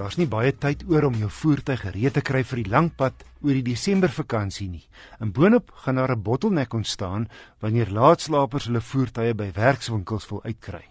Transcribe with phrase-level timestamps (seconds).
[0.00, 3.20] Daar's nie baie tyd oor om jou voertuig gereed te kry vir die lang pad
[3.44, 4.86] oor die Desember vakansie nie.
[5.20, 7.28] In boonop gaan daar 'n bottelnek ontstaan
[7.60, 10.84] wanneer laatslapers hulle voertuie by werkswinkels wil uitkry.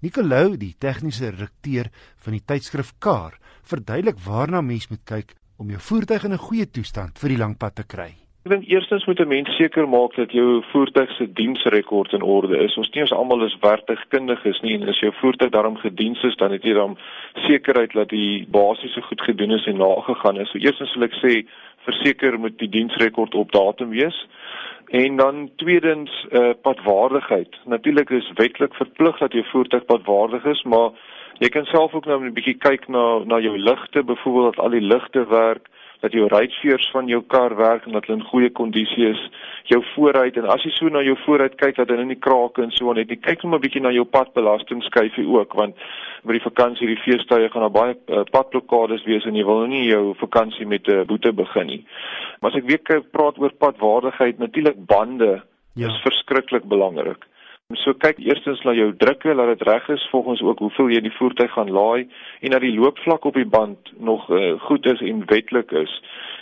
[0.00, 5.80] Nicolou, die tegniese redakteur van die tydskrif Car, verduidelik waarna mens moet kyk om jou
[5.80, 8.25] voertuig in 'n goeie toestand vir die lang pad te kry.
[8.46, 12.58] Ek dink eerstens moet 'n mens seker maak dat jou voertuig se diensrekord in orde
[12.58, 12.76] is.
[12.76, 16.52] Ons nie ons almal is werktuigkundiges nie en as jou voertuig daarom gediens is, dan
[16.52, 16.96] het jy dan
[17.34, 20.50] sekerheid dat die basiese goed gedoen is en nagegaan is.
[20.50, 21.46] So eerstens wil ek sê
[21.88, 24.26] verseker moet die diensrekord op datum wees.
[24.88, 27.50] En dan tweedens uh, padwaardigheid.
[27.64, 30.90] Natuurlik is wetlik verplig dat jou voertuig padwaardig is, maar
[31.38, 34.70] jy kan self ook nou 'n bietjie kyk na na jou ligte, byvoorbeeld dat al
[34.70, 35.66] die ligte werk
[36.00, 39.22] dat jou ruitveers van jou kar werk en dat hulle in goeie kondisie is.
[39.70, 42.70] Jou vooruit en as jy so na jou vooruit kyk dat hulle nie krake en
[42.70, 43.16] so net nie.
[43.16, 45.74] Kyk net 'n bietjie na jou padbelastingskyfie ook want
[46.24, 49.86] by die vakansie, die feestydde gaan daar baie uh, padblokkades wees en jy wil nie
[49.86, 51.84] jou vakansie met 'n uh, boete begin nie.
[52.40, 55.42] Maar as ek weer praat oor padwaardigheid, natuurlik bande
[55.74, 55.88] ja.
[55.88, 57.24] is verskriklik belangrik.
[57.74, 61.14] So kyk eerstens na jou drukke, laat dit reg is volgens ook hoeveel jy die
[61.16, 62.06] voertuig gaan laai
[62.46, 65.94] en dat die loopvlak op die band nog uh, goed is en wetlik is.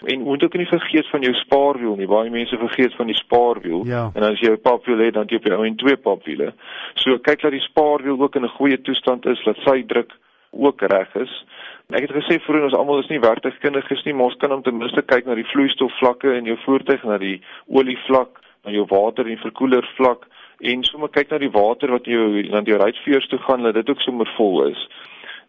[0.05, 2.11] En moet ook nie vergeet van jou spaarwiel nie.
[2.11, 3.86] Baie mense vergeet van die spaarwiel.
[3.89, 4.11] Ja.
[4.12, 6.53] En as jy 'n papwiel het, dan jy op jou en twee papwiele.
[6.94, 10.12] So kyk dat die spaarwiel ook in 'n goeie toestand is, dat sy druk
[10.50, 11.44] ook reg is.
[11.88, 14.77] Ek het gesê vroeër ons almal is nie werktuigkundiges nie, maar ons kan om ten
[14.77, 19.38] minste kyk na die vloeistofvlakke in jou voertuig, na die olievlak, na jou water en
[19.38, 20.28] verkoelervlak
[20.72, 23.90] en sommer kyk na die water wat jou na die ruitveers toe gaan dat dit
[23.90, 24.80] ook sommer vol is.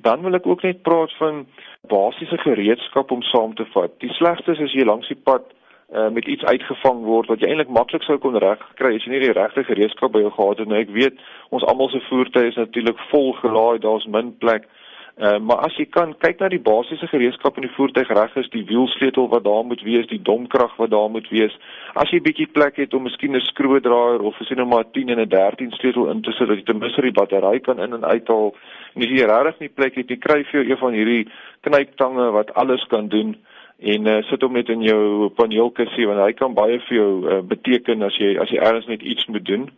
[0.03, 1.45] Dan wil ek ook net praat van
[1.87, 3.93] basiese gereedskap om saam te vat.
[4.03, 7.51] Die slegste is as jy langs die pad uh, met iets uitgevang word wat jy
[7.51, 10.71] eintlik maklik sou kon regkry as jy nie die regte gereedskap by jou gehad het
[10.71, 10.83] nie.
[10.83, 11.21] Ek weet
[11.55, 14.67] ons almal se voertuie is natuurlik vol gelaai, daar's min plek.
[14.67, 14.84] Uh,
[15.15, 18.65] maar as jy kan kyk na die basiese gereedskap in die voertuig reg is, die
[18.67, 21.55] wielsleutel wat daar moet wees, die domkrag wat daar moet wees.
[21.95, 25.09] As jy bietjie plek het om miskien 'n skroedraaier of as jy nou maar 10
[25.09, 27.93] en 'n 13 sleutel in te sit dat jy ten minste die battery kan in
[27.93, 28.55] en uithaal.
[28.95, 31.27] En as jy regtig nie plek het, jy kry vir jou een van hierdie
[31.61, 33.37] knyptange wat alles kan doen
[33.79, 37.41] en uh, sit hom net in jou paneelkussie want hy kan baie vir jou uh,
[37.43, 39.69] beteken as jy as jy ergens net iets moet doen.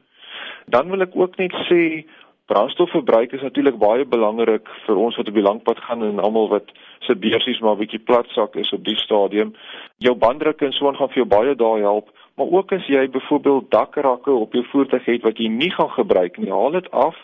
[0.67, 2.05] Dan wil ek ook net sê
[2.47, 6.69] Brandstofverbruik is natuurlik baie belangrik vir ons wat op die langpad gaan en almal wat
[7.03, 9.51] se beursies maar 'n bietjie platsak is op die stadium.
[9.97, 13.09] Jou banddruk en so aan gaan vir jou baie daai help, maar ook as jy
[13.09, 17.15] byvoorbeeld dakrakke op jou voertuig het wat jy nie gaan gebruik nie, haal dit af.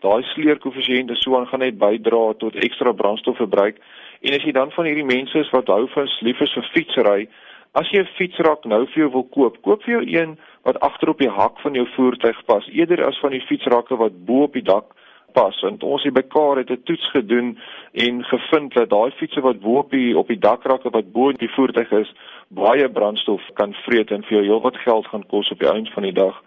[0.00, 3.76] Daai sleerkoëffisiënt en so aan gaan net bydra tot ekstra brandstofverbruik.
[4.20, 7.28] En as jy dan van hierdie mense is wat hou van lief is vir fietsry,
[7.72, 11.08] as jy 'n fietsrak nou vir jou wil koop, koop vir jou een wat agter
[11.08, 14.52] op die hak van jou voertuig pas eerder as van die fietsrakke wat bo op
[14.52, 14.94] die dak
[15.32, 17.58] pas want ons het by Kaar het 'n toets gedoen
[17.92, 21.36] en gevind dat daai fietsse wat bo op die op die dakrakke wat bo in
[21.36, 22.12] die voertuig is
[22.48, 26.02] baie brandstof kan vreet en vir jou heelwat geld gaan kos op die einde van
[26.02, 26.42] die dag.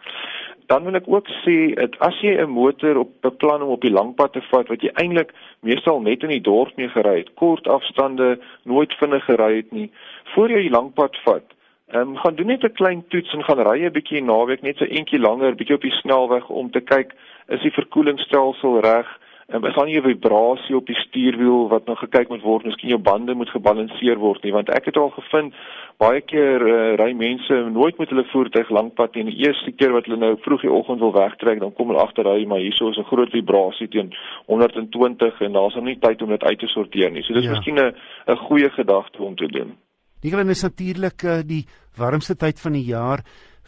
[0.66, 3.94] Dan wil ek ook sê dat as jy 'n motor op beplan om op die
[3.94, 7.68] langpad te vat wat jy eintlik meestal net in die dorp mee gery het, kort
[7.68, 9.92] afstande, nooit vinnig gery het nie,
[10.34, 11.55] voor jy die langpad vat,
[11.96, 14.78] Ehm um, gaan doen net 'n klein toets en gaan ry 'n bietjie naweek net
[14.78, 17.14] so eentjie langer, bietjie op die snelweg om te kyk
[17.48, 19.08] is die verkoelingsstelsel reg?
[19.48, 22.66] Ehm um, is daar nie 'n vibrasie op die stuurwiel wat nou gekyk moet word?
[22.66, 25.54] Miskien jou bande moet gebalanseer word nie, want ek het al gevind
[25.98, 30.06] baie keer uh, ry mense nooit met hulle voertuig lankpad en die eerste keer wat
[30.06, 32.98] hulle nou vroeg die oggend wil wegtrek, dan kom hulle agter hy maar hierso is
[32.98, 34.14] 'n groot vibrasie teen
[34.46, 37.24] 120 en daar's nog nie tyd om dit uit te sorteer nie.
[37.24, 37.52] So dis ja.
[37.52, 37.96] miskien 'n
[38.28, 39.85] 'n goeie gedagte om te doen.
[40.26, 41.68] Nicolas is natuurlik uh, die
[42.00, 43.22] warmste tyd van die jaar.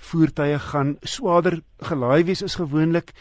[0.10, 3.12] Voertuie gaan swaarder gelaai wees as gewoonlik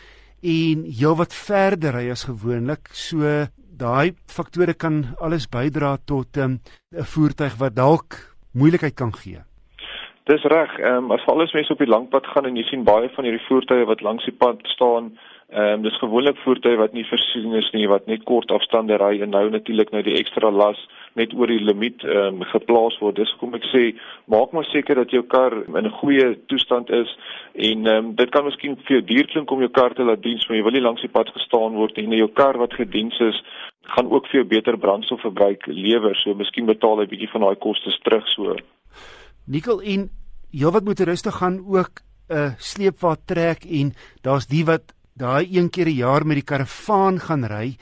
[0.40, 2.88] en heelwat verder ry as gewoonlik.
[2.96, 3.44] So
[3.76, 8.16] daai faktore kan alles bydra tot ehm, 'n um, voertuig wat dalk
[8.56, 9.44] moeilikheid kan gee.
[10.24, 10.72] Dis reg.
[10.78, 13.46] Ehm um, as alles mense op die langpad gaan en jy sien baie van hierdie
[13.48, 15.12] voertuie wat langs die pad staan,
[15.46, 19.20] Ehm um, dis gewoonlik voertuie wat nie voorsien is nie wat net kort afstande ry
[19.22, 20.80] en nou natuurlik nou die ekstra las
[21.14, 23.14] net oor die limiet ehm um, geplaas word.
[23.20, 23.82] Dis hoekom ek sê
[24.26, 27.12] maak maar seker dat jou kar in 'n goeie toestand is
[27.54, 30.22] en ehm um, dit kan miskien vir jou duur klink om jou kar te laat
[30.22, 33.20] diens, maar jy wil nie langs die pad gestaan word en jou kar wat gediens
[33.20, 33.38] is
[33.94, 36.16] gaan ook vir jou beter brandstofverbruik lewer.
[36.24, 38.56] So miskien betaal jy bietjie van daai kostes terug so.
[39.46, 40.10] Nikkel en
[40.50, 45.88] heelwat motoriste gaan ook 'n uh, sleepwa trek en daar's die wat daai een keer
[45.88, 47.76] 'n jaar met die karavaan gaan ry,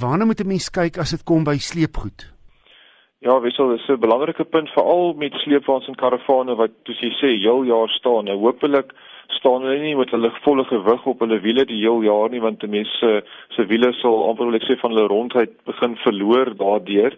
[0.00, 2.32] waarna moet 'n mens kyk as dit kom by sleepgoed?
[3.20, 7.28] Ja, wissel is 'n belangrike punt veral met sleepwaens en karavane wat soos jy sê
[7.38, 8.24] heel jaar staan.
[8.24, 8.92] Nou hopelik
[9.42, 12.62] staan hulle nie met hulle volle gewig op hulle wiele die heel jaar nie want
[12.70, 13.10] mense
[13.56, 17.16] se wiele sal amper wil ek sê van hulle rondheid begin verloor daardeur.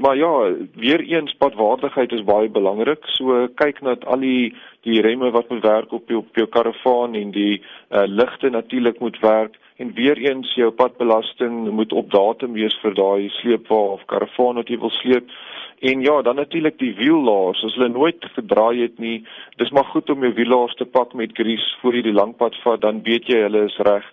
[0.00, 0.32] Maar ja,
[0.80, 3.04] weer eens padwaardigheid is baie belangrik.
[3.16, 4.54] So kyk na al die
[4.88, 9.00] die remme wat moet werk op jou op jou karavaan en die uh, ligte natuurlik
[9.04, 14.04] moet werk en weer eens jou padbelasting moet op datum wees vir daai sleepwa of
[14.12, 15.30] karavaan wat jy wil sleep.
[15.80, 17.64] En ja, dan natuurlik die wiellaars.
[17.64, 19.18] As hulle nooit gedraai het nie,
[19.60, 22.56] dis maar goed om jou wiellaars te pak met grease voor jy die lang pad
[22.64, 24.06] vat, dan weet jy hulle is reg.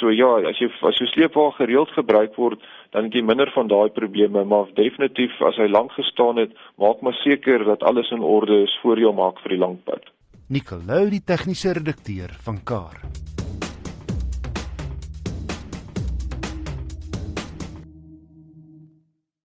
[0.00, 2.58] So ja, as jy as jou sleepwa gereeld gebruik word,
[2.90, 7.06] dan het jy minder van daai probleme, maar definitief as hy lank gestaan het, maak
[7.06, 10.10] maar seker dat alles in orde is voor jy hom maak vir die lang pad.
[10.50, 12.98] Nicolou die tegniese redakteur van Kar.